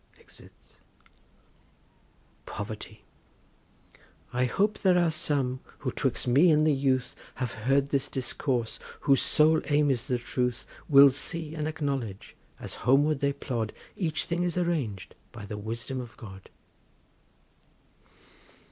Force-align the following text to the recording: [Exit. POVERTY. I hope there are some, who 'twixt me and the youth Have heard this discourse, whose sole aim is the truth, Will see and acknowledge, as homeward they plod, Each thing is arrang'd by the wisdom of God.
[Exit. 0.19 0.51
POVERTY. 2.47 3.03
I 4.33 4.45
hope 4.45 4.79
there 4.79 4.97
are 4.97 5.11
some, 5.11 5.59
who 5.77 5.91
'twixt 5.91 6.27
me 6.27 6.49
and 6.49 6.65
the 6.65 6.73
youth 6.73 7.15
Have 7.35 7.51
heard 7.51 7.89
this 7.89 8.07
discourse, 8.07 8.79
whose 9.01 9.21
sole 9.21 9.61
aim 9.65 9.91
is 9.91 10.07
the 10.07 10.17
truth, 10.17 10.65
Will 10.89 11.11
see 11.11 11.53
and 11.53 11.67
acknowledge, 11.67 12.35
as 12.59 12.73
homeward 12.81 13.19
they 13.19 13.31
plod, 13.31 13.73
Each 13.95 14.25
thing 14.25 14.41
is 14.41 14.57
arrang'd 14.57 15.13
by 15.31 15.45
the 15.45 15.55
wisdom 15.59 16.01
of 16.01 16.17
God. 16.17 16.49